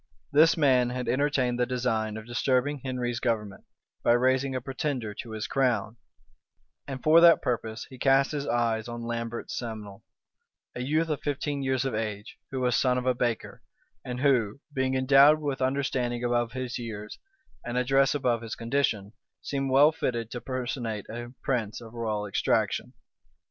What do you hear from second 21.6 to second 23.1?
of royal extraction.